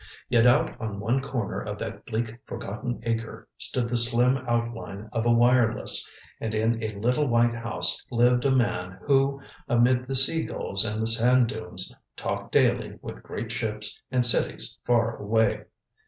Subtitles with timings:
[0.29, 5.27] Yet out on one corner of that bleak forgotten acre stood the slim outline of
[5.27, 10.43] a wireless, and in a little white house lived a man who, amid the sea
[10.43, 15.65] gulls and the sand dunes, talked daily with great ships and cities far away.